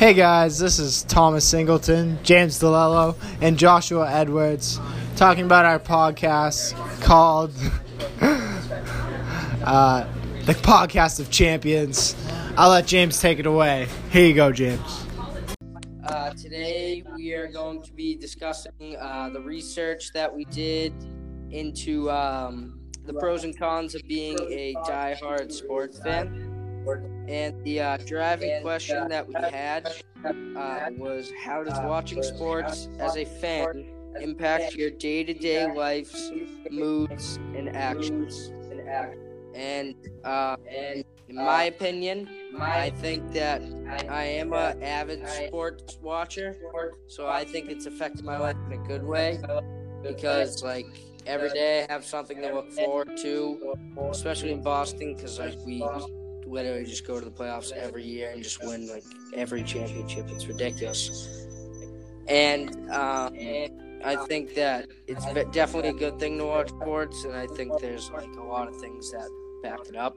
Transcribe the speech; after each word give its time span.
Hey 0.00 0.14
guys, 0.14 0.58
this 0.58 0.78
is 0.78 1.02
Thomas 1.02 1.46
Singleton, 1.46 2.18
James 2.22 2.58
DeLello, 2.58 3.16
and 3.42 3.58
Joshua 3.58 4.10
Edwards 4.10 4.80
talking 5.14 5.44
about 5.44 5.66
our 5.66 5.78
podcast 5.78 6.72
called 7.02 7.52
uh, 9.62 10.06
The 10.46 10.54
Podcast 10.54 11.20
of 11.20 11.30
Champions. 11.30 12.16
I'll 12.56 12.70
let 12.70 12.86
James 12.86 13.20
take 13.20 13.40
it 13.40 13.44
away. 13.44 13.88
Here 14.10 14.26
you 14.26 14.32
go, 14.32 14.52
James. 14.52 15.04
Uh, 16.06 16.30
today 16.30 17.04
we 17.14 17.34
are 17.34 17.48
going 17.48 17.82
to 17.82 17.92
be 17.92 18.16
discussing 18.16 18.96
uh, 18.98 19.28
the 19.28 19.42
research 19.42 20.14
that 20.14 20.34
we 20.34 20.46
did 20.46 20.94
into 21.50 22.10
um, 22.10 22.80
the 23.04 23.12
pros 23.12 23.44
and 23.44 23.54
cons 23.58 23.94
of 23.94 24.00
being 24.08 24.38
a 24.50 24.72
die-hard 24.86 25.52
sports 25.52 25.98
fan. 25.98 26.49
And 27.28 27.62
the 27.64 27.80
uh, 27.80 27.96
driving 27.98 28.62
question 28.62 29.08
that 29.08 29.26
we 29.26 29.34
had 29.34 29.88
uh, 30.24 30.90
was 30.96 31.30
how 31.44 31.62
does 31.62 31.78
watching 31.80 32.22
sports 32.22 32.88
as 32.98 33.16
a 33.16 33.24
fan 33.24 33.86
impact 34.20 34.74
your 34.74 34.90
day 34.90 35.22
to 35.24 35.34
day 35.34 35.72
life's 35.72 36.32
moods 36.70 37.36
and 37.56 37.74
actions? 37.76 38.52
And 39.54 39.94
uh, 40.24 40.56
in 41.28 41.36
my 41.36 41.64
opinion, 41.64 42.28
I 42.58 42.90
think 42.90 43.32
that 43.32 43.62
I 44.08 44.24
am 44.24 44.52
an 44.52 44.82
avid 44.82 45.28
sports 45.28 45.98
watcher, 46.02 46.56
so 47.06 47.28
I 47.28 47.44
think 47.44 47.68
it's 47.68 47.86
affected 47.86 48.24
my 48.24 48.38
life 48.38 48.56
in 48.66 48.72
a 48.72 48.88
good 48.88 49.04
way 49.04 49.38
because, 50.02 50.62
like, 50.62 50.86
every 51.26 51.50
day 51.50 51.86
I 51.88 51.92
have 51.92 52.04
something 52.04 52.40
to 52.42 52.54
look 52.54 52.72
forward 52.72 53.16
to, 53.22 53.76
especially 54.10 54.52
in 54.52 54.62
Boston 54.62 55.14
because 55.14 55.38
like 55.38 55.56
we 55.64 55.84
literally 56.50 56.84
just 56.84 57.06
go 57.06 57.18
to 57.18 57.24
the 57.24 57.30
playoffs 57.30 57.72
every 57.72 58.04
year 58.04 58.30
and 58.30 58.42
just 58.42 58.62
win 58.64 58.88
like 58.88 59.04
every 59.34 59.62
championship. 59.62 60.28
It's 60.30 60.46
ridiculous. 60.46 61.46
And 62.28 62.90
um, 62.90 63.34
I 64.04 64.16
think 64.28 64.54
that 64.54 64.88
it's 65.06 65.24
definitely 65.52 65.90
a 65.90 65.94
good 65.94 66.18
thing 66.18 66.38
to 66.38 66.44
watch 66.44 66.68
sports, 66.68 67.24
and 67.24 67.34
I 67.34 67.46
think 67.46 67.78
there's 67.80 68.10
like 68.10 68.32
a 68.36 68.42
lot 68.42 68.68
of 68.68 68.76
things 68.80 69.10
that 69.12 69.28
back 69.62 69.80
it 69.88 69.96
up. 69.96 70.14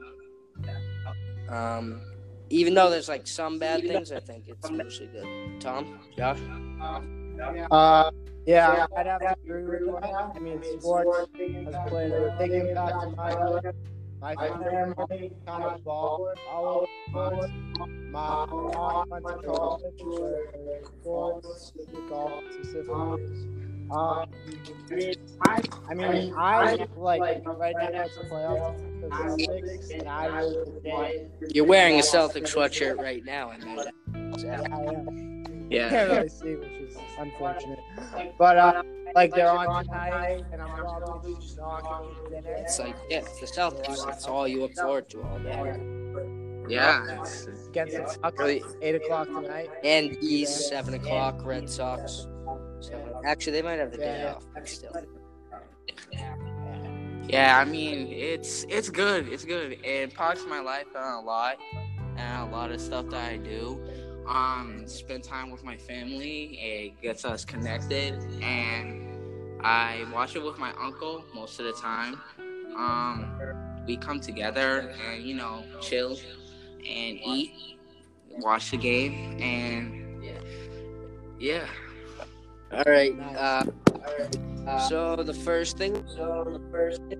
Um, 1.48 2.00
even 2.50 2.74
though 2.74 2.90
there's 2.90 3.08
like 3.08 3.26
some 3.26 3.58
bad 3.58 3.82
things, 3.82 4.12
I 4.12 4.20
think 4.20 4.48
it's 4.48 4.70
mostly 4.70 5.06
good. 5.06 5.60
Tom, 5.60 5.98
Josh. 6.16 6.38
Uh, 7.70 8.10
yeah, 8.46 8.86
I'd 8.96 9.06
have 9.06 9.20
to 9.20 9.36
agree 9.44 9.84
with 9.84 10.00
that. 10.02 10.32
I 10.34 10.38
mean, 10.38 10.62
sports 10.80 11.28
has 11.36 11.88
played 11.88 12.12
a 12.12 12.36
big 12.38 12.52
impact 12.52 13.16
my 13.16 13.34
life. 13.34 13.74
My 14.24 14.34
family 14.36 15.30
kind 15.46 15.64
of 15.64 15.84
ball 15.84 16.32
all 16.50 16.66
over 16.66 16.86
sports. 17.10 17.52
My 17.78 18.46
mom 18.46 19.10
went 19.10 19.26
to 19.26 19.34
college 19.46 20.00
for 20.00 20.48
sports, 20.82 21.72
golf 22.08 22.42
specifically. 22.54 23.26
Um, 23.90 24.24
I 25.90 25.94
mean, 25.94 26.32
I 26.38 26.86
like 26.96 27.42
right 27.44 27.74
now 27.78 28.04
it's 28.04 28.16
playoffs 28.16 28.80
for 29.02 29.10
the 29.10 29.44
Celtics, 29.44 29.90
and 29.92 30.08
I 30.08 31.20
You're 31.50 31.66
wearing 31.66 32.00
a 32.00 32.02
Celtic 32.02 32.44
sweatshirt 32.44 32.96
right 32.96 33.22
now, 33.26 33.50
I 33.50 33.58
know 33.58 33.84
that. 33.84 33.94
I 34.72 34.84
am. 34.84 35.43
Yeah. 35.70 35.88
can't 35.90 36.10
really 36.10 36.28
see, 36.40 36.54
which 36.56 36.72
is 36.72 36.96
unfortunate. 37.18 37.78
But 38.38 38.58
uh, 38.58 38.82
like 39.14 39.34
they're 39.34 39.50
on 39.50 39.84
tonight, 39.84 40.44
and 40.52 40.60
I'm 40.60 40.76
probably 40.76 41.34
just 41.36 41.56
not 41.58 41.82
going 41.82 42.14
to 42.24 42.30
dinner. 42.30 42.54
It's 42.58 42.78
like, 42.78 42.96
yeah, 43.08 43.18
it's 43.18 43.40
the 43.40 43.46
Celtics. 43.46 44.04
That's 44.04 44.26
all 44.26 44.46
you 44.48 44.60
look 44.60 44.74
forward 44.74 45.08
to 45.10 45.22
all 45.22 45.38
day. 45.38 45.80
Yeah, 46.68 47.20
it's, 47.20 47.46
Against 47.68 47.96
the 47.96 48.08
Sox, 48.08 48.38
Really? 48.38 48.62
eight 48.80 48.94
o'clock 48.94 49.26
tonight. 49.26 49.68
And 49.84 50.16
East, 50.22 50.68
7 50.70 50.94
o'clock, 50.94 51.44
Red 51.44 51.68
Sox. 51.68 52.26
Seven. 52.80 53.12
Actually, 53.26 53.52
they 53.52 53.62
might 53.62 53.78
have 53.78 53.90
the 53.90 53.98
day 53.98 54.20
Yeah. 54.22 54.34
off, 54.34 54.46
but 54.54 54.66
still. 54.68 54.92
yeah. 57.28 57.58
I 57.58 57.64
mean, 57.64 58.08
it's 58.10 58.64
it's 58.68 58.88
good. 58.90 59.28
It's 59.28 59.44
good. 59.44 59.72
It 59.72 60.02
impacts 60.02 60.44
my 60.48 60.60
life 60.60 60.86
uh, 60.94 61.18
a 61.18 61.20
lot, 61.20 61.56
and 62.16 62.48
a 62.48 62.52
lot 62.54 62.70
of 62.70 62.80
stuff 62.80 63.06
that 63.10 63.30
I 63.32 63.36
do. 63.38 63.80
Um, 64.26 64.86
spend 64.86 65.22
time 65.22 65.50
with 65.50 65.64
my 65.64 65.76
family. 65.76 66.58
It 66.60 67.02
gets 67.02 67.24
us 67.24 67.44
connected, 67.44 68.14
and 68.42 69.60
I 69.62 70.06
watch 70.12 70.34
it 70.36 70.42
with 70.42 70.58
my 70.58 70.72
uncle 70.80 71.24
most 71.34 71.60
of 71.60 71.66
the 71.66 71.72
time. 71.72 72.20
Um, 72.76 73.38
we 73.86 73.96
come 73.96 74.20
together 74.20 74.94
and 75.06 75.22
you 75.22 75.34
know 75.34 75.62
chill 75.80 76.18
and 76.78 77.18
eat, 77.24 77.78
watch 78.30 78.70
the 78.70 78.78
game, 78.78 79.40
and 79.40 80.04
yeah. 81.38 81.66
All 82.72 82.82
right. 82.86 83.12
Uh, 83.36 83.64
so 84.88 85.16
the 85.16 85.34
first 85.34 85.76
thing 85.76 85.94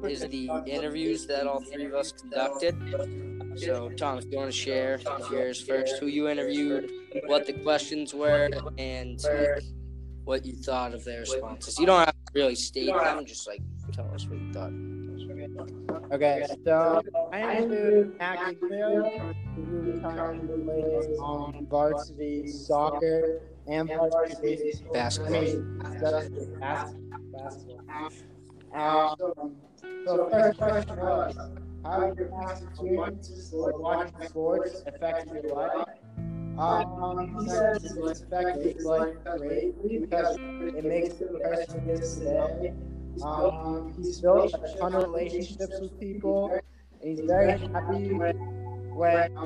is 0.08 0.20
the 0.20 0.50
interviews 0.66 1.26
that 1.26 1.46
all 1.46 1.60
three 1.60 1.86
of 1.86 1.94
us 1.94 2.12
conducted. 2.12 2.74
So 3.56 3.90
Tom, 3.90 4.18
if 4.18 4.24
you 4.30 4.38
want 4.38 4.50
to 4.50 4.56
share 4.56 5.00
yours 5.30 5.60
first, 5.60 5.98
who 5.98 6.06
you 6.06 6.28
interviewed, 6.28 6.90
what 7.26 7.46
the 7.46 7.52
questions 7.52 8.12
were, 8.14 8.50
and 8.78 9.24
what 10.24 10.44
you 10.44 10.54
thought 10.54 10.94
of 10.94 11.04
their 11.04 11.20
responses. 11.20 11.78
You 11.78 11.86
don't 11.86 12.00
have 12.00 12.14
to 12.14 12.32
really 12.34 12.54
state 12.54 12.86
them, 12.86 13.24
just 13.26 13.46
like 13.46 13.62
tell 13.92 14.10
us 14.14 14.26
what 14.26 14.38
you 14.38 14.52
thought. 14.52 14.72
Okay, 16.12 16.46
so 16.64 17.02
I 17.32 17.56
interviewed 17.56 18.18
Mac 18.18 18.48
Giglio, 18.48 19.34
who 19.54 20.00
currently 20.00 20.64
plays 20.64 21.18
on 21.18 21.66
varsity 21.70 22.46
soccer 22.46 23.40
and 23.66 23.88
varsity 23.88 24.74
Basketball. 24.92 25.36
I 25.36 25.40
mean, 25.40 25.78
that's 26.00 26.94
basketball. 27.34 28.10
Um, 28.74 29.14
so 30.04 30.16
the 30.16 30.28
first 30.30 30.58
question 30.58 30.96
was, 30.96 31.36
how 31.84 32.00
have 32.00 32.18
your 32.18 32.28
past 32.28 32.64
experiences 32.64 33.50
with 33.52 33.74
watching 33.76 34.28
sports 34.28 34.82
affected 34.86 35.44
your 35.44 35.54
life? 35.54 35.86
Um, 36.58 37.36
he 37.38 37.48
says 37.48 37.84
it's 37.84 38.22
affected 38.22 38.76
his 38.76 38.84
life 38.84 39.14
greatly 39.38 39.98
because 39.98 40.36
it 40.38 40.84
makes 40.84 41.14
the 41.14 41.38
person 41.42 41.84
he 41.84 41.90
is 41.92 42.18
today. 42.18 42.74
Um, 43.22 43.94
he's 43.96 44.20
built 44.20 44.52
a 44.54 44.78
ton 44.78 44.94
of 44.94 45.04
relationships 45.04 45.78
with 45.80 45.98
people, 46.00 46.58
he's 47.00 47.20
very 47.20 47.52
happy 47.52 48.12
when 48.12 49.36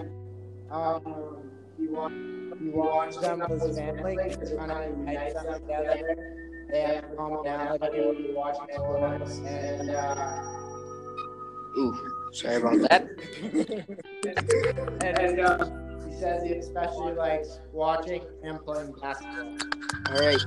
um, 0.71 1.43
you 1.79 1.93
watch, 1.93 2.13
you 2.61 2.71
watch 2.73 3.17
them 3.17 3.41
with 3.49 3.63
his 3.63 3.77
family. 3.79 4.17
Kind 4.17 4.73
of 4.73 5.35
them 5.35 5.61
together. 5.61 6.35
They 6.71 6.81
have 6.83 7.17
commonality 7.17 8.01
when 8.01 8.17
you 8.25 8.35
watch 8.35 8.57
and 9.47 9.91
uh, 9.91 10.43
Ooh, 11.79 11.95
sorry 12.33 12.57
about 12.57 12.79
that. 12.91 13.09
and 15.01 15.41
uh, 15.41 15.65
he 16.07 16.15
says 16.19 16.43
he 16.43 16.53
especially 16.55 17.15
likes 17.15 17.61
watching 17.73 18.23
and 18.43 18.63
playing 18.65 18.93
basketball. 19.01 19.57
All 20.11 20.19
right. 20.19 20.41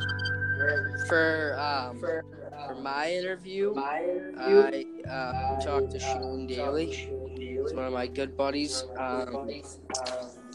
For 1.08 1.58
um, 1.60 2.00
for 2.00 2.76
my 2.76 3.12
interview, 3.12 3.74
I 3.78 4.86
uh, 5.10 5.60
talked 5.62 5.92
to 5.92 6.00
Shane 6.00 6.46
Daly. 6.46 6.92
He's 7.36 7.74
one 7.74 7.86
of 7.86 7.94
my 7.94 8.06
good 8.08 8.38
buddies, 8.38 8.84
um, 9.00 9.50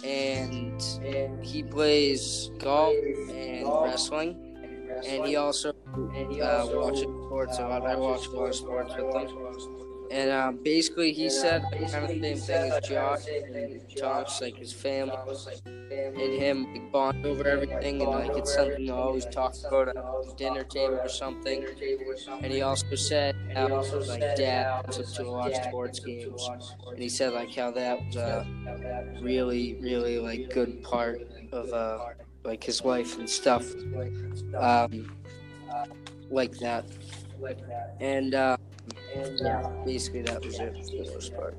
and 0.05 0.83
he 1.43 1.63
plays 1.63 2.51
golf 2.59 2.95
and 3.31 3.67
wrestling. 3.83 4.43
And 5.07 5.27
he 5.27 5.37
also 5.37 5.71
uh, 5.71 6.67
watches 6.73 7.03
sports. 7.03 7.59
I 7.59 7.97
watch 7.97 8.27
of 8.27 8.55
sports 8.55 8.95
with 8.97 9.77
him. 9.77 9.96
And 10.11 10.31
um, 10.31 10.59
basically, 10.63 11.13
he 11.13 11.29
said 11.31 11.63
kind 11.91 12.05
of 12.05 12.11
the 12.11 12.27
same 12.27 12.43
thing 12.43 12.67
as 12.67 12.79
Josh. 12.79 13.25
and 13.55 13.71
Tom's, 13.97 14.41
like 14.41 14.57
his 14.59 14.73
family 14.73 15.19
and 15.67 16.33
him 16.33 16.67
like, 16.73 16.91
bond 16.93 17.27
over 17.27 17.47
everything, 17.49 18.03
and 18.03 18.13
like 18.13 18.37
it's 18.37 18.53
something 18.53 18.87
to 18.87 18.95
always 18.95 19.27
talk 19.27 19.55
about 19.69 19.89
at 19.89 19.97
the 20.23 20.33
dinner 20.37 20.65
table 20.65 21.01
or 21.05 21.09
something. 21.09 21.67
And 22.43 22.53
he 22.53 22.63
also 22.63 22.95
said 22.97 23.37
how 23.55 23.85
like 24.07 24.27
dad 24.35 24.69
wants 24.87 24.99
to 25.17 25.25
watch 25.25 25.57
sports 25.57 26.01
games, 26.01 26.53
and 26.95 27.03
he 27.03 27.09
said 27.09 27.33
like 27.33 27.55
how 27.55 27.71
that 27.73 27.99
was 28.01 28.17
a 28.17 28.47
really, 29.19 29.77
really 29.81 30.19
like 30.19 30.49
good 30.51 30.83
part 30.83 31.21
of 31.53 31.73
uh 31.73 32.01
like 32.45 32.63
his 32.65 32.85
life 32.85 33.19
and 33.19 33.29
stuff, 33.29 33.75
um, 34.59 35.13
like 36.31 36.53
that. 36.59 36.87
And 38.01 38.35
uh, 38.35 38.57
yeah, 39.37 39.61
uh, 39.61 39.85
basically 39.85 40.23
that 40.23 40.45
was 40.45 40.59
it 40.59 40.75
for 40.75 41.05
the 41.05 41.11
most 41.13 41.35
part. 41.35 41.57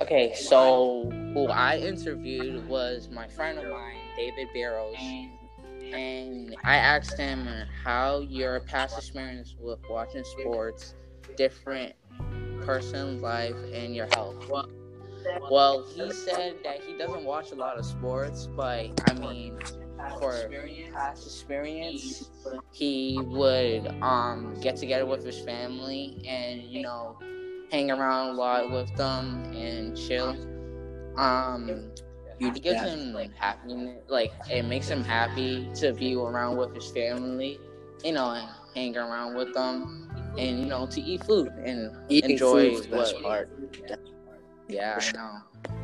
Okay, 0.00 0.34
so 0.34 1.10
who 1.34 1.46
I 1.48 1.76
interviewed 1.76 2.66
was 2.66 3.08
my 3.12 3.28
friend 3.28 3.58
of 3.58 3.68
mine, 3.70 3.96
David 4.16 4.48
Barrows, 4.54 4.96
and 5.92 6.56
I 6.64 6.76
asked 6.76 7.18
him 7.18 7.46
how 7.84 8.20
your 8.20 8.60
past 8.60 8.96
experience 8.96 9.56
with 9.60 9.78
watching 9.90 10.24
sports 10.24 10.94
different 11.36 11.94
person 12.62 13.20
life 13.20 13.56
and 13.74 13.94
your 13.94 14.06
health. 14.06 14.36
Well, 14.48 14.68
Well, 15.50 15.84
he 15.94 16.10
said 16.12 16.56
that 16.64 16.80
he 16.86 16.96
doesn't 16.96 17.24
watch 17.24 17.52
a 17.52 17.54
lot 17.54 17.78
of 17.78 17.84
sports, 17.84 18.48
but 18.56 18.86
I 19.06 19.14
mean, 19.14 19.58
for 20.18 20.50
past 20.92 21.26
experience, 21.26 22.30
he 22.72 23.22
would 23.26 23.86
um 24.02 24.54
get 24.60 24.76
together 24.76 25.06
with 25.06 25.24
his 25.24 25.40
family 25.40 26.22
and 26.26 26.62
you 26.62 26.82
know 26.82 27.16
hang 27.70 27.90
around 27.90 28.30
a 28.30 28.32
lot 28.32 28.70
with 28.70 28.94
them 28.96 29.44
and 29.54 29.96
chill. 29.96 30.36
Um, 31.16 31.92
it 32.40 32.62
gives 32.62 32.80
him 32.80 33.12
like 33.12 33.34
happiness, 33.34 34.02
like 34.08 34.32
it 34.50 34.64
makes 34.64 34.88
him 34.88 35.04
happy 35.04 35.68
to 35.76 35.92
be 35.92 36.14
around 36.16 36.56
with 36.56 36.74
his 36.74 36.90
family, 36.90 37.58
you 38.04 38.12
know, 38.12 38.30
and 38.30 38.48
hang 38.74 38.96
around 38.96 39.34
with 39.34 39.52
them, 39.54 40.10
and 40.38 40.58
you 40.60 40.66
know 40.66 40.86
to 40.86 41.00
eat 41.00 41.22
food 41.24 41.48
and 41.64 41.90
Eating 42.08 42.32
enjoy 42.32 42.80
best 42.88 43.14
what- 43.14 43.22
part. 43.22 43.50
Yeah, 44.68 44.98
I 45.02 45.12
know. 45.12 45.32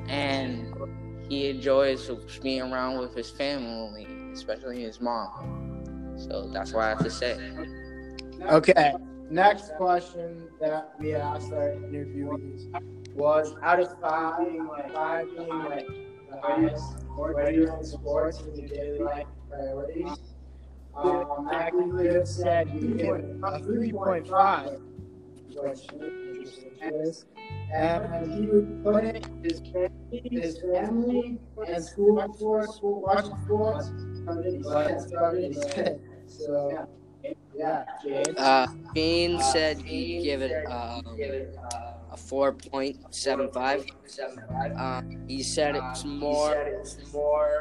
And 0.09 0.73
he 1.29 1.49
enjoys 1.49 2.11
being 2.43 2.63
around 2.63 2.99
with 2.99 3.15
his 3.15 3.31
family, 3.31 4.07
especially 4.33 4.83
his 4.83 5.01
mom. 5.01 6.15
So 6.17 6.49
that's 6.53 6.73
what 6.73 6.85
I 6.85 6.89
have 6.91 7.05
to 7.05 7.11
say. 7.11 7.39
Okay. 8.43 8.95
Next 9.29 9.75
question 9.77 10.49
that 10.61 10.93
we 11.01 11.15
asked 11.15 11.53
our 11.53 11.71
interviewees 11.71 12.71
was 13.15 13.55
out 13.63 13.81
of 13.81 14.01
five 14.01 14.47
like 14.69 14.93
five 14.93 15.27
being 15.37 15.49
like 15.49 15.87
the 16.31 16.41
highest 16.41 17.07
priority 17.09 17.63
in 17.65 17.85
sports 17.85 18.41
in 18.41 18.55
your 18.57 18.69
daily 18.69 18.99
life 19.01 19.27
priorities. 19.51 20.19
Um, 20.95 21.49
Mackie 21.51 22.25
said 22.25 22.71
you 22.71 23.41
a 23.43 23.59
three 23.59 23.93
point 23.93 24.29
five, 24.29 24.79
which 25.49 25.79
and 27.75 28.33
he 28.33 28.47
would 28.47 28.83
put 28.85 29.05
it 29.05 29.25
his 29.43 29.61
family, 29.61 30.23
his 30.31 30.59
family 30.59 31.39
and 31.67 31.85
school 31.85 32.33
sports, 32.35 32.77
school 32.77 33.01
watching. 33.03 33.37
So 36.27 36.79
yeah, 37.57 37.85
James. 38.03 38.37
Uh, 38.39 38.67
Gene 38.95 39.41
said 39.41 39.79
he'd 39.83 40.23
give 40.23 40.43
it 40.43 40.57
um, 40.67 41.03
a 41.13 41.15
four 41.15 41.65
point 41.71 41.86
seven 43.11 43.51
five. 43.51 43.85
Uh, 44.77 45.03
he 45.29 45.43
said 45.43 45.77
it's 45.77 46.05
more. 46.05 46.55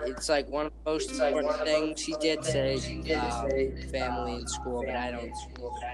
It's 0.05 0.29
like 0.29 0.47
one 0.49 0.67
of 0.67 0.73
the 0.83 0.91
most 0.91 1.11
important 1.11 1.55
things. 1.63 2.01
He 2.01 2.15
did 2.19 2.43
say 2.43 2.75
um, 3.13 3.49
family 3.89 4.35
and 4.35 4.49
school, 4.49 4.83
but 4.85 4.95
I 4.95 5.11
don't. 5.11 5.31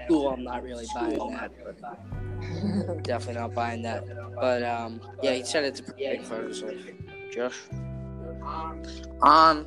School, 0.04 0.28
I'm 0.28 0.44
not 0.44 0.62
really 0.62 0.86
buying 0.94 1.30
that. 1.32 1.52
But 1.64 3.02
definitely 3.02 3.40
not 3.40 3.54
buying 3.54 3.82
that. 3.82 4.04
But 4.34 4.62
um, 4.62 5.00
yeah, 5.22 5.32
he 5.32 5.44
said 5.44 5.64
it's 5.64 5.80
a 5.80 5.82
pretty 5.82 6.06
big 6.06 6.28
part 6.28 6.42
of 6.42 6.48
his 6.48 6.62
life. 6.62 6.86
Josh. 7.32 7.58
Um, 9.22 9.66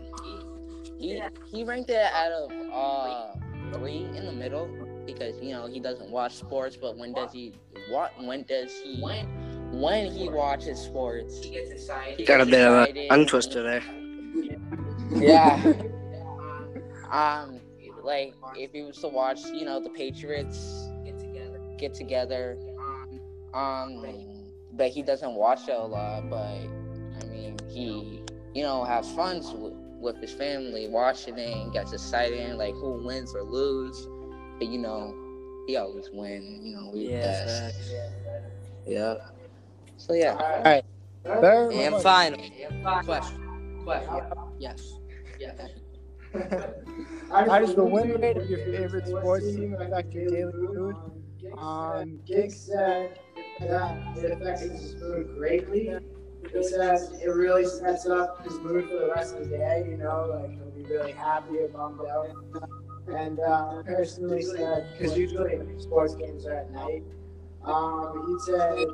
he 1.00 1.21
he 1.51 1.63
ranked 1.63 1.89
it 1.89 2.12
out 2.13 2.31
of 2.31 2.51
uh 2.74 3.33
three 3.74 4.06
in 4.15 4.25
the 4.25 4.31
middle 4.31 4.68
because 5.06 5.40
you 5.42 5.52
know 5.52 5.68
he 5.68 5.80
doesn't 5.80 6.10
watch 6.10 6.36
sports, 6.36 6.75
but 6.75 6.98
when 6.98 7.13
does 7.13 7.31
he 7.31 7.54
what 7.90 8.12
when 8.24 8.44
does 8.44 8.72
he 8.84 9.00
when 9.02 9.25
When 9.72 10.12
he 10.12 10.30
watches 10.30 10.80
sports 10.80 11.44
he 11.44 11.52
gets 11.52 11.72
excited. 11.72 12.25
Got 12.28 12.42
a 12.42 12.46
bit 12.46 12.68
of 12.68 12.74
a 12.74 12.81
excited. 12.84 13.10
tongue 13.10 13.25
twister 13.25 13.63
there. 13.63 13.84
Yeah. 15.12 15.74
um, 17.12 17.60
like 18.04 18.36
if 18.56 18.72
he 18.72 18.84
was 18.84 18.98
to 19.00 19.07
watch, 19.07 19.44
you 19.46 19.66
know, 19.66 19.80
the 19.80 19.90
Patriots 19.90 20.88
get 21.04 21.19
together, 21.19 21.60
get 21.78 21.94
together. 21.94 22.58
Um, 23.54 24.06
but 24.74 24.90
he 24.90 25.01
doesn't 25.01 25.34
watch 25.34 25.68
it 25.68 25.75
a 25.75 25.80
lot. 25.80 26.30
But 26.30 26.38
I 26.38 27.25
mean, 27.30 27.58
he, 27.69 28.22
you 28.54 28.63
know, 28.63 28.84
has 28.84 29.10
fun 29.13 29.38
with, 29.62 29.74
with 30.00 30.22
his 30.22 30.31
family, 30.31 30.88
watching 30.88 31.38
it, 31.38 31.56
and 31.56 31.74
gets 31.74 31.94
excited, 31.94 32.56
like 32.56 32.74
who 32.75 33.04
wins 33.06 33.34
or 33.34 33.44
lose. 33.44 34.08
But 34.57 34.68
you 34.68 34.80
know, 34.80 35.13
he 35.68 35.75
always 35.78 36.10
win. 36.12 36.60
You 36.63 36.75
know, 36.75 36.92
we 36.94 37.10
Yeah. 37.10 37.22
best. 37.22 37.92
Yeah. 38.86 39.16
So 39.98 40.13
yeah. 40.13 40.36
All 40.36 40.63
right. 40.63 40.86
Third 41.24 41.74
And 41.74 41.94
one. 41.94 42.04
final 42.04 42.40
question. 43.06 43.84
Question. 43.84 44.22
Yes. 44.60 44.94
Yeah. 45.40 45.52
How 47.30 47.60
does 47.60 47.75
the 47.75 47.84
win 47.84 48.13
rate 48.22 48.38
of 48.38 48.50
your 48.50 48.60
favorite 48.60 49.07
sports 49.07 49.46
team 49.56 49.75
affect 49.80 50.13
your 50.13 50.30
daily 50.30 50.54
mood? 50.54 50.96
Um, 51.58 52.19
Gig 52.25 52.51
said 52.51 53.19
that 53.60 54.18
it 54.18 54.31
affects 54.31 54.62
his 54.62 54.96
mood 54.96 55.36
greatly. 55.38 55.98
He 56.54 56.63
says 56.63 57.12
it 57.22 57.28
really 57.30 57.66
sets 57.66 58.06
up 58.06 58.44
his 58.44 58.60
mood 58.60 58.88
for 58.90 58.96
the 59.00 59.12
rest 59.16 59.36
of 59.36 59.50
the 59.50 59.58
day. 59.58 59.86
You 59.90 59.98
know, 59.98 60.28
like 60.42 60.51
he'll 60.51 60.72
be 60.72 60.84
really 60.84 61.12
happy 61.12 61.58
or 61.60 61.68
bummed 61.69 62.01
out. 62.06 62.28
And 63.07 63.40
uh, 63.40 63.84
personally 63.84 64.42
said, 64.42 64.88
because 64.98 65.18
usually 65.18 65.60
sports 65.80 66.16
games 66.16 66.46
are 66.46 66.56
at 66.56 66.72
night. 66.72 67.04
Um, 67.63 68.25
he 68.28 68.52
said, 68.52 68.86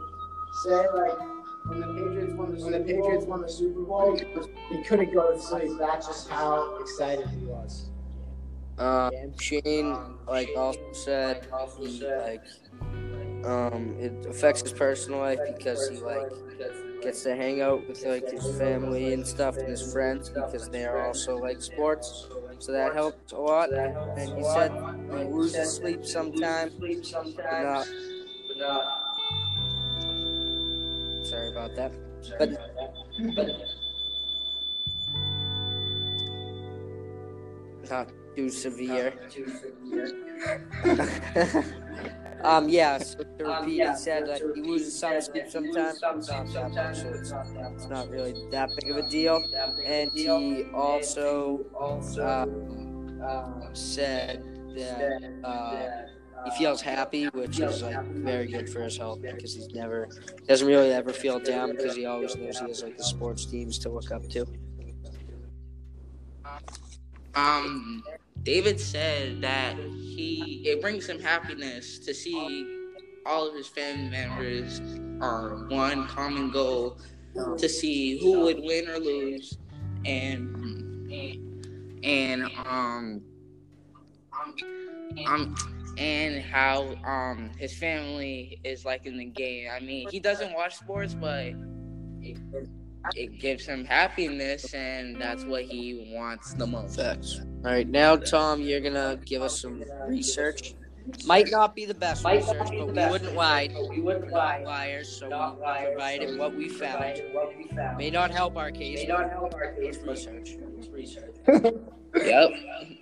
say 0.63 0.87
like 0.93 1.17
when 1.65 1.79
the 1.79 1.87
Patriots 1.87 2.33
won 2.33 2.51
the 2.51 2.63
when 2.63 2.71
the 2.73 2.79
Patriots 2.79 3.25
won 3.25 3.41
the 3.41 3.49
Super 3.49 3.81
Bowl, 3.81 4.17
he 4.69 4.83
couldn't 4.83 5.13
go 5.13 5.31
to 5.33 5.39
sleep. 5.39 5.71
That's 5.79 6.07
just 6.07 6.29
how 6.29 6.77
excited 6.79 7.27
he 7.29 7.45
was. 7.45 7.89
Uh, 8.77 9.11
Shane, 9.39 9.95
like, 10.27 10.49
also 10.57 10.79
said 10.93 11.47
he, 11.77 12.07
like, 12.17 12.43
um, 13.43 13.95
it 13.99 14.25
affects 14.27 14.61
his 14.61 14.73
personal 14.73 15.19
life 15.19 15.39
because 15.45 15.87
he, 15.87 15.99
like, 15.99 16.31
gets 17.01 17.23
to 17.23 17.35
hang 17.35 17.61
out 17.61 17.87
with, 17.87 18.03
like, 18.05 18.29
his 18.29 18.47
family 18.57 19.13
and 19.13 19.25
stuff 19.25 19.57
and 19.57 19.69
his 19.69 19.91
friends 19.93 20.29
because 20.29 20.69
they 20.69 20.85
are 20.85 21.05
also, 21.05 21.37
like, 21.37 21.61
sports. 21.61 22.29
So 22.61 22.71
that 22.73 22.93
helped 22.93 23.31
a 23.31 23.39
lot. 23.39 23.73
And 23.73 24.37
he 24.37 24.43
said 24.43 24.71
he 25.09 25.23
loses 25.23 25.73
sleep 25.73 26.05
sometimes. 26.05 26.73
Not. 27.35 27.87
Sorry 31.25 31.49
about 31.49 31.75
that. 31.75 31.91
But, 32.37 32.51
but 33.35 33.49
not 37.89 38.09
too 38.35 38.49
severe. 38.49 39.13
um, 42.43 42.69
yeah, 42.69 42.97
so 42.99 43.23
to 43.39 43.45
repeat, 43.45 43.83
he 43.83 43.93
said 43.93 44.27
like 44.27 44.45
he 44.53 44.61
loses 44.61 44.97
some 44.97 45.21
sleep 45.21 45.49
sometimes, 45.49 46.03
but 46.03 46.25
not 46.27 46.51
that 46.53 46.71
much, 46.71 47.01
so 47.01 47.13
it's, 47.13 47.33
it's 47.75 47.89
not 47.89 48.09
really 48.09 48.35
that 48.51 48.75
big 48.75 48.89
of 48.89 48.97
a 48.97 49.03
deal. 49.03 49.43
And 49.83 50.11
he 50.13 50.65
also 50.73 51.61
um, 52.19 52.47
said 53.73 54.41
that 54.75 55.13
uh, 55.43 55.87
he 56.43 56.51
feels 56.51 56.81
happy, 56.81 57.27
which 57.29 57.59
is 57.59 57.81
like 57.81 58.01
very 58.23 58.47
good 58.47 58.69
for 58.69 58.81
his 58.83 58.97
health 58.97 59.21
because 59.29 59.53
he's 59.53 59.69
never 59.73 60.09
doesn't 60.47 60.67
really 60.67 60.91
ever 60.91 61.13
feel 61.13 61.39
down 61.39 61.71
because 61.71 61.95
he 61.95 62.05
always 62.05 62.37
knows 62.37 62.59
he 62.59 62.67
has 62.67 62.81
like 62.83 62.97
the 62.97 63.03
sports 63.03 63.45
teams 63.45 63.79
to 63.79 63.89
look 63.89 64.11
up 64.11 64.27
to. 64.29 64.45
Um, 67.35 68.03
David 68.43 68.79
said 68.79 69.41
that 69.41 69.75
he 69.77 70.63
it 70.65 70.81
brings 70.81 71.07
him 71.07 71.19
happiness 71.19 71.99
to 71.99 72.13
see 72.13 72.67
all 73.25 73.47
of 73.47 73.55
his 73.55 73.67
family 73.67 74.09
members 74.09 74.81
are 75.21 75.67
one 75.67 76.07
common 76.07 76.51
goal 76.51 76.97
to 77.57 77.69
see 77.69 78.19
who 78.19 78.39
would 78.41 78.59
win 78.59 78.89
or 78.89 78.97
lose, 78.97 79.57
and 80.05 81.11
and 82.03 82.43
um 82.65 83.21
um 85.27 85.55
and 85.97 86.41
how 86.41 86.95
um 87.05 87.51
his 87.57 87.77
family 87.77 88.59
is 88.63 88.85
like 88.85 89.05
in 89.05 89.17
the 89.17 89.25
game. 89.25 89.69
I 89.71 89.79
mean, 89.79 90.09
he 90.09 90.19
doesn't 90.19 90.53
watch 90.53 90.75
sports, 90.75 91.13
but 91.13 91.53
it, 93.15 93.19
it 93.19 93.39
gives 93.39 93.65
him 93.65 93.85
happiness, 93.85 94.73
and 94.73 95.19
that's 95.21 95.43
what 95.45 95.63
he 95.63 96.11
wants 96.13 96.53
the 96.53 96.67
most. 96.67 96.97
Facts. 96.97 97.41
All 97.65 97.71
right, 97.71 97.87
now 97.87 98.15
Tom, 98.15 98.61
you're 98.61 98.81
gonna 98.81 99.19
give 99.25 99.41
us 99.41 99.61
some 99.61 99.83
research. 100.07 100.75
Might 101.25 101.49
not 101.49 101.75
be 101.75 101.85
the 101.85 101.95
best 101.95 102.23
research, 102.23 102.57
but 102.59 102.71
we 102.71 102.83
wouldn't 102.83 103.35
lie. 103.35 103.69
We 103.89 104.01
wouldn't 104.01 104.31
lie. 104.31 104.63
Liars, 104.63 105.09
so 105.09 105.25
we 105.27 105.85
provided 105.87 106.37
what 106.37 106.55
we 106.55 106.69
found. 106.69 107.97
May 107.97 108.11
not 108.11 108.31
help 108.31 108.55
our 108.55 108.71
case. 108.71 108.99
May 108.99 109.07
not 109.07 109.29
help 109.29 109.53
our 109.55 109.73
case. 109.73 109.97
Research. 110.05 110.57
Research. 110.91 111.35
Yep. 112.13 112.51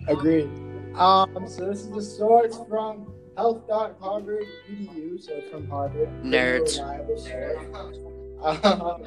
Agreed. 0.06 0.48
Um, 0.94 1.44
so 1.48 1.66
this 1.66 1.80
is 1.80 1.90
the 1.90 2.00
source 2.00 2.56
from 2.68 3.12
health.harvard.edu, 3.36 5.20
so 5.20 5.32
it's 5.32 5.50
from 5.50 5.66
Harvard. 5.68 6.08
Nerds. 6.22 6.78
Reliable 6.78 7.18
source. 7.18 7.98
Um, 8.40 9.04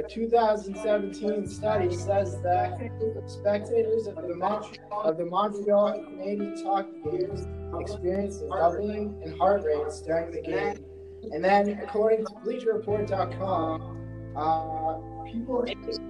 a 0.00 0.08
2017 0.08 1.46
study 1.46 1.94
says 1.94 2.40
that 2.42 2.78
spectators 3.26 4.06
of 4.06 4.16
the, 4.16 4.80
of 4.92 5.16
the 5.18 5.26
Montreal 5.26 5.92
Canadiens 6.08 6.62
hockey 6.62 7.00
games 7.10 7.46
experienced 7.78 8.42
a 8.42 8.48
doubling 8.48 9.20
in 9.24 9.36
heart 9.38 9.62
rates 9.64 10.00
during 10.02 10.30
the 10.30 10.40
game. 10.40 10.84
And 11.32 11.44
then, 11.44 11.80
according 11.82 12.24
to 12.26 12.32
BleacherReport.com, 12.44 13.98
Uh, 14.36 14.94
people, 15.26 15.64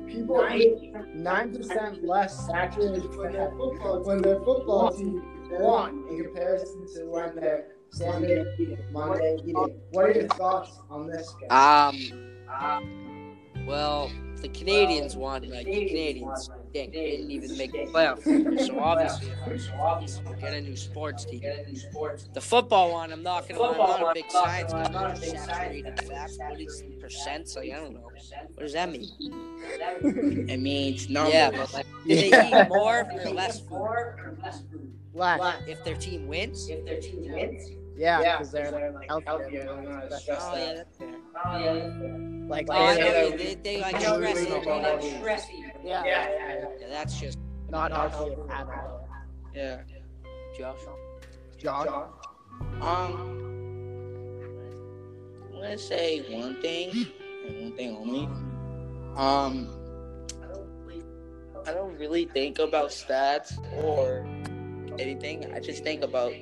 people, 0.07 0.47
nine 1.15 1.57
percent 1.57 2.05
less 2.05 2.47
saturated 2.47 3.03
fat 3.15 3.51
when 4.05 4.21
their 4.21 4.39
football 4.45 4.93
team 4.95 5.23
won 5.53 6.05
in 6.11 6.25
comparison 6.25 6.87
to 6.95 7.07
when 7.07 7.35
their 7.35 7.69
Sunday, 7.89 8.45
Monday. 8.93 9.39
What 9.91 10.05
are 10.05 10.13
your 10.13 10.29
thoughts 10.29 10.71
on 10.91 11.07
this? 11.07 11.35
Guy? 11.41 11.49
Um, 11.49 13.20
well, 13.67 14.11
the 14.41 14.49
Canadiens 14.49 15.17
won. 15.17 15.49
Like 15.49 15.67
the 15.67 15.73
Canadiens 15.73 16.49
didn't, 16.73 16.93
didn't 16.93 17.31
even 17.31 17.57
make 17.57 17.73
the 17.73 17.87
playoffs. 17.87 18.27
Uh, 18.27 18.65
so 18.65 18.79
obviously, 18.79 19.33
so 19.59 19.73
obviously, 19.81 20.25
get 20.41 20.55
a 20.55 20.61
new 20.61 20.77
sports 20.77 21.25
team. 21.25 21.43
The 22.33 22.41
football 22.41 22.93
one, 22.93 23.13
I'm 23.13 23.23
not 23.23 23.49
gonna 23.49 23.61
lie, 23.61 23.71
I'm 23.71 24.01
not 24.01 24.11
a 24.11 24.15
big 24.15 24.31
science 24.31 24.73
guy. 24.73 24.85
I'm 24.85 25.17
saturated 25.17 26.01
fat, 26.05 26.31
forty 26.49 26.69
percent. 27.01 27.51
Like 27.57 27.71
I 27.71 27.77
don't 27.77 27.95
know. 27.95 28.01
What 28.55 28.61
does 28.61 28.73
that 28.73 28.91
mean? 28.91 29.09
It 30.49 30.61
means 30.61 31.09
numbers. 31.09 31.35
Yeah, 31.35 31.51
but 31.51 31.73
like, 31.73 31.87
do 32.07 32.15
they 32.15 32.29
eat 32.29 32.69
more 32.69 33.07
or 33.25 33.31
less 33.31 33.61
food? 33.61 33.89
Less. 35.13 35.63
If 35.67 35.85
their 35.85 35.97
team 35.97 36.29
wins. 36.29 36.69
If 36.69 36.85
their 36.85 37.01
team 37.01 37.33
wins. 37.33 37.71
Yeah, 37.97 38.39
because 38.39 38.53
they're 38.53 38.93
like 38.95 39.09
healthier. 39.09 39.67
Oh 39.69 39.81
yeah, 39.83 39.99
uh, 39.99 40.09
that's 40.09 40.25
fair. 40.99 41.20
Oh 41.47 41.59
yeah, 41.59 41.73
that's 41.75 41.97
fair. 41.99 42.19
Like 42.49 42.67
Oh, 42.71 42.95
they, 42.95 43.03
they, 43.03 43.31
they, 43.31 43.37
they, 43.37 43.55
they 43.55 43.81
like 43.81 44.01
Yeah, 44.01 44.15
stress 44.17 44.47
yeah, 44.47 44.55
yeah, 44.55 44.55
like 44.55 45.03
yeah. 45.03 45.21
yeah, 45.85 46.05
yeah, 46.05 46.05
yeah, 46.05 46.65
Yeah, 46.81 46.89
that's 46.89 47.21
just 47.21 47.39
not 47.69 47.93
healthy 47.93 48.33
at 48.51 48.67
all. 48.67 49.09
Yeah. 49.55 49.81
Josh. 50.57 50.77
Josh. 51.59 51.89
Um, 52.81 53.37
I'm 55.47 55.53
gonna 55.53 55.79
say 55.79 56.21
one 56.37 56.61
thing 56.61 57.07
and 57.47 57.63
one 57.63 57.73
thing 57.77 57.97
only. 57.97 58.29
Um, 59.17 59.69
I 61.67 61.73
don't 61.73 61.97
really 61.99 62.25
think 62.25 62.59
about 62.59 62.91
stats 62.91 63.53
or 63.83 64.27
anything. 64.99 65.53
I 65.55 65.61
just 65.61 65.85
think 65.85 66.03
about 66.03 66.33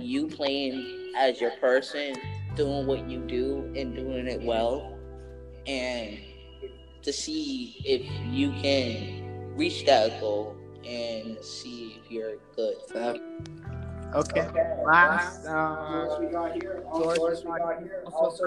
you 0.00 0.26
playing 0.28 1.12
as 1.16 1.40
your 1.40 1.52
person, 1.52 2.14
doing 2.56 2.86
what 2.86 3.08
you 3.08 3.20
do 3.20 3.72
and 3.76 3.94
doing 3.94 4.26
it 4.26 4.42
well, 4.42 4.98
and 5.66 6.18
to 7.02 7.12
see 7.12 7.76
if 7.84 8.02
you 8.32 8.50
can 8.62 9.54
reach 9.56 9.84
that 9.86 10.20
goal 10.20 10.56
and 10.86 11.38
see 11.42 12.00
if 12.02 12.10
you're 12.10 12.36
good. 12.56 12.76
Okay. 14.14 14.48
Last, 14.86 15.46
uh, 15.46 16.18
we 16.20 16.26
got 16.26 16.52
here. 16.52 16.84
Source 16.92 17.42
we 17.44 17.50
got 17.50 17.78
here. 17.80 18.04
Also, 18.12 18.44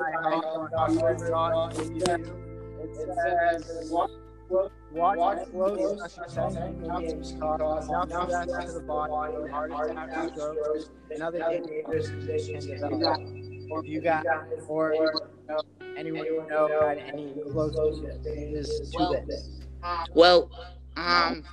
it 2.79 2.95
says 2.95 3.91
watch 3.91 4.11
watch 4.91 5.39
close 5.51 6.17
assessing 6.25 6.81
causes 6.81 7.31
enough 7.31 8.65
to 8.65 8.71
the 8.71 8.83
body, 8.87 9.51
heart 9.51 9.71
attack, 9.91 10.29
strokes, 10.29 10.89
and 11.11 11.21
other 11.21 11.39
dangerous 11.39 12.07
conditions 12.09 12.65
develop. 13.67 13.86
If 13.86 13.89
you 13.91 14.01
got 14.01 14.25
or 14.67 15.12
anyone 15.97 16.25
you 16.25 16.45
know 16.50 16.67
had 16.81 16.97
any 17.00 17.33
close 17.51 17.75
changes 17.75 18.91
to 18.91 19.24
this. 19.27 19.50
Well, 20.13 20.50
um, 20.95 21.43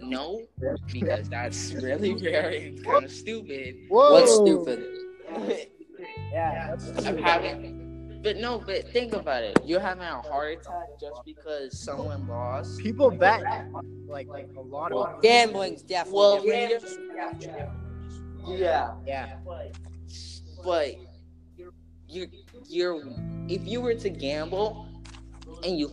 no, 0.00 0.42
because 0.92 1.28
that's 1.28 1.72
really 1.74 2.14
very 2.20 2.78
kind 2.84 3.04
of 3.04 3.10
stupid. 3.10 3.76
What's 3.88 4.34
stupid? 4.34 4.84
Yeah. 6.32 6.76
I'm 7.04 7.18
having, 7.18 8.20
but 8.22 8.36
no, 8.36 8.58
but 8.58 8.90
think 8.92 9.12
about 9.12 9.42
it. 9.42 9.58
You're 9.64 9.80
having 9.80 10.04
a 10.04 10.22
heart 10.22 10.58
attack 10.60 11.00
just 11.00 11.24
because 11.24 11.78
someone 11.78 12.26
lost. 12.26 12.78
People 12.78 13.10
bet 13.10 13.42
like 14.08 14.28
like 14.28 14.48
a 14.56 14.60
lot 14.60 14.92
of 14.92 14.98
money. 14.98 15.18
Gambling's 15.22 15.82
definitely 15.82 16.18
Well, 16.18 16.42
different. 16.42 16.98
Yeah, 18.48 18.94
Yeah. 19.06 19.36
but 20.64 20.96
you, 22.12 22.28
you're, 22.68 23.02
if 23.48 23.66
you 23.66 23.80
were 23.80 23.94
to 23.94 24.10
gamble 24.10 24.86
and 25.64 25.78
you 25.78 25.92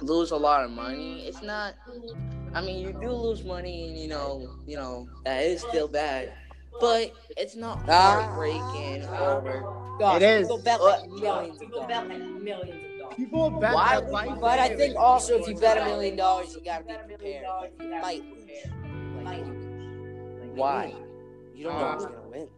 lose 0.00 0.30
a 0.30 0.36
lot 0.36 0.64
of 0.64 0.70
money, 0.70 1.26
it's 1.26 1.42
not. 1.42 1.74
I 2.54 2.60
mean, 2.60 2.80
you 2.80 2.92
do 3.00 3.10
lose 3.10 3.42
money, 3.44 3.88
and 3.88 3.98
you 3.98 4.08
know, 4.08 4.48
you 4.66 4.76
know 4.76 5.08
that 5.24 5.42
is 5.44 5.60
still 5.60 5.88
bad, 5.88 6.32
but 6.80 7.12
it's 7.36 7.56
not 7.56 7.80
Ah. 7.88 8.22
heartbreaking 8.22 9.06
or. 9.08 9.80
Gosh, 9.98 10.16
It 10.16 10.24
is. 10.24 10.48
People 10.48 10.58
bet 10.58 10.82
like 10.82 11.08
millions 11.08 11.62
of 11.62 11.70
dollars. 11.70 13.16
People 13.16 13.50
bet 13.60 13.74
Why 13.74 13.94
their 13.94 14.04
would 14.06 14.12
life. 14.12 14.38
But 14.40 14.58
I 14.58 14.74
think 14.74 14.96
also 14.96 15.38
if 15.38 15.46
you 15.46 15.56
bet 15.56 15.78
a 15.78 15.84
million 15.84 16.16
dollars, 16.16 16.52
you 16.52 16.64
gotta 16.64 16.82
be 16.82 16.94
prepared. 16.94 17.46
Like, 17.46 17.72
you 17.80 17.90
might 18.00 18.24
lose. 18.24 19.24
Like, 19.24 19.44
Why? 20.56 20.94
You 21.54 21.64
don't 21.64 21.78
know 21.78 21.92
who's 21.92 22.04
gonna 22.06 22.28
win. 22.28 22.48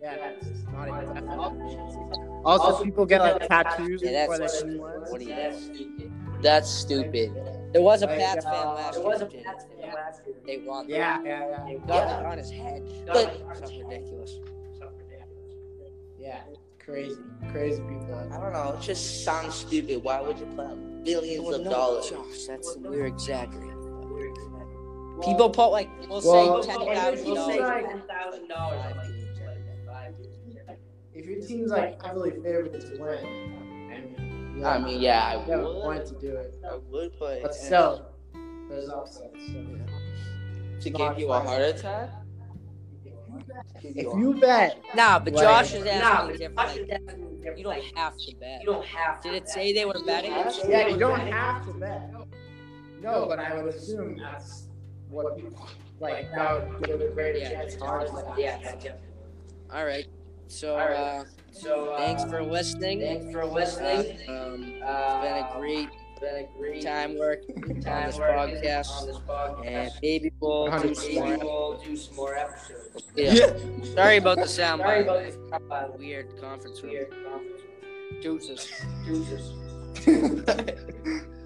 Yeah, 0.00 0.16
that's 0.16 0.46
not 0.72 0.88
even 0.88 1.14
definite. 1.14 2.42
Also, 2.44 2.84
people 2.84 3.06
get 3.06 3.20
like 3.20 3.46
tattoos 3.48 4.02
Yeah, 4.02 4.22
before 4.26 4.36
they 4.38 4.42
that's 4.44 4.60
see 4.60 4.76
one. 4.78 5.00
what 5.10 5.20
do 5.20 5.26
you 5.26 6.10
That's 6.42 6.68
stupid. 6.70 7.32
There 7.72 7.80
was 7.82 8.02
a 8.02 8.06
Like, 8.06 8.18
Pats 8.18 8.44
uh, 8.44 8.50
fan 8.50 8.66
last 8.74 8.94
there 8.94 9.02
year. 9.02 9.10
was 9.12 9.20
who 9.22 9.28
did 9.28 9.40
it. 9.46 10.46
They 10.46 10.58
won. 10.58 10.88
Yeah, 10.88 11.20
yeah, 11.24 11.66
yeah. 11.68 11.78
Got 11.86 12.20
it 12.20 12.26
on 12.26 12.38
his 12.38 12.50
head. 12.50 12.82
But- 13.06 13.56
Something 13.58 13.88
ridiculous. 13.88 14.38
Yeah, 16.18 16.40
crazy, 16.78 17.16
crazy 17.50 17.80
people. 17.82 18.28
I 18.32 18.38
don't 18.38 18.52
know. 18.52 18.76
It 18.78 18.82
just 18.82 19.24
sounds 19.24 19.54
stupid. 19.54 20.02
Why 20.04 20.20
would 20.20 20.38
you 20.38 20.46
put 20.46 20.66
up 20.66 21.04
billions 21.04 21.44
Well, 21.44 21.54
of 21.56 21.62
no, 21.62 21.70
dollars? 21.70 22.10
Josh, 22.10 22.44
that's 22.46 22.76
we're 22.78 23.06
exaggerating. 23.06 23.78
People 25.24 25.50
put 25.50 25.68
like 25.70 25.88
we'll 26.08 26.20
Well- 26.24 26.62
say 26.62 26.68
ten 26.72 26.94
thousand 26.94 27.24
We'll 27.30 27.46
say 27.48 27.58
dollars. 27.58 29.21
If 31.14 31.26
your 31.26 31.40
team's 31.40 31.70
like 31.70 32.02
heavily 32.04 32.30
favored 32.30 32.72
to 32.80 32.96
win, 33.00 33.18
and 33.92 34.58
you 34.58 34.64
I 34.64 34.78
mean, 34.78 35.00
yeah, 35.00 35.24
I 35.24 35.44
you 35.44 35.50
have 35.52 35.60
a 35.60 35.64
would. 35.64 35.82
point 35.82 36.06
to 36.06 36.14
do 36.14 36.36
it, 36.36 36.54
I 36.70 36.76
would, 36.76 37.12
but 37.18 37.42
but 37.42 37.54
still, 37.54 38.06
there's 38.68 38.88
upsets. 38.88 39.34
So. 39.46 40.80
to 40.80 40.90
give 40.90 41.18
you 41.18 41.30
a 41.32 41.40
heart 41.40 41.62
attack. 41.62 42.10
If 43.82 43.96
you 43.96 44.34
bet, 44.40 44.80
Nah, 44.94 45.18
but 45.18 45.32
Like- 45.34 45.42
Josh 45.42 45.74
is 45.74 45.84
asking 45.86 46.36
different. 46.38 47.44
Like, 47.44 47.58
you 47.58 47.64
don't 47.64 47.96
have 47.96 48.16
to 48.16 48.34
bet. 48.36 48.60
You 48.60 48.66
don't 48.66 48.84
have. 48.84 49.22
Did 49.22 49.34
it 49.34 49.48
say 49.48 49.72
they 49.72 49.84
were 49.84 49.94
betting? 50.06 50.30
yeah, 50.30 50.86
you 50.88 50.96
don't 50.98 51.18
have 51.20 51.66
to 51.66 51.72
bet. 51.74 52.10
No, 53.00 53.26
but 53.26 53.38
I 53.40 53.60
would 53.60 53.74
assume 53.74 54.16
that's 54.16 54.68
what 55.08 55.36
people 55.36 55.68
like. 55.98 56.30
That 56.32 56.68
would 56.68 56.86
give 56.86 57.00
a 57.00 57.08
greater 57.08 57.38
Yeah. 57.38 57.50
chance. 57.50 57.74
Hard 57.76 58.08
Yeah. 58.38 58.58
All 59.72 59.84
right. 59.84 60.06
So, 60.52 60.76
uh, 60.76 61.24
So 61.50 61.94
thanks 61.96 62.24
for 62.24 62.42
listening. 62.42 63.00
thanks 63.00 63.32
for 63.32 63.44
listening. 63.46 64.18
Uh, 64.28 64.32
um, 64.32 64.62
it's 64.64 64.82
Uh, 64.84 65.22
been 65.22 65.32
a 65.44 65.50
great 65.58 65.88
been 66.20 66.36
a 66.44 66.48
great 66.56 66.82
time 66.82 67.18
working 67.18 67.56
on 67.88 68.06
this 68.06 68.16
working 68.18 68.54
podcast, 68.62 68.90
on 69.00 69.06
this 69.08 69.18
podcast. 69.26 69.66
and 69.66 69.90
maybe 70.02 70.30
we'll 70.40 70.70
do 70.80 70.94
some 70.94 71.08
Maybe 71.14 71.20
more. 71.20 71.38
we'll 71.38 71.78
do 71.78 71.96
some 71.96 72.14
more 72.16 72.36
episodes. 72.36 73.02
Yeah. 73.16 73.56
Sorry 73.94 74.18
about 74.18 74.36
the 74.38 74.46
sound. 74.46 74.82
Sorry 74.82 75.02
by 75.02 75.22
the 75.24 75.56
about 75.56 75.88
this 75.92 75.96
uh, 75.96 75.98
Weird 75.98 76.40
conference 76.40 76.80
room. 76.82 76.92
weird 76.92 77.10
conference. 77.24 77.62
Deuces. 78.22 78.70
Deuces. 79.04 79.52